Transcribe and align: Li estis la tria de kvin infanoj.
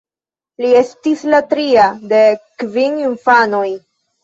Li 0.63 0.71
estis 0.79 1.21
la 1.35 1.41
tria 1.51 1.85
de 2.15 2.23
kvin 2.65 2.99
infanoj. 3.05 3.65